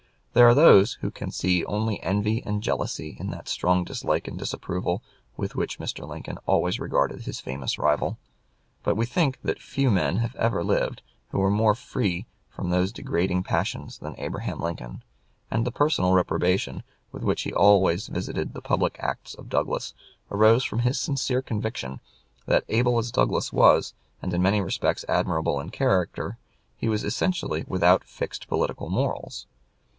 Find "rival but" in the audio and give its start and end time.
7.77-8.95